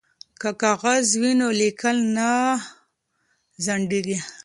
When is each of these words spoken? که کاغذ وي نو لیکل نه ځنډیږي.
که 0.41 0.49
کاغذ 0.61 1.07
وي 1.21 1.31
نو 1.39 1.47
لیکل 1.61 1.97
نه 2.17 2.29
ځنډیږي. 3.65 4.17